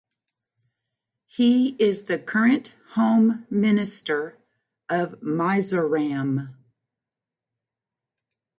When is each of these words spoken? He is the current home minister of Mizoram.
He 1.27 1.75
is 1.75 2.05
the 2.05 2.17
current 2.17 2.73
home 2.93 3.45
minister 3.51 4.39
of 4.89 5.21
Mizoram. 5.21 6.55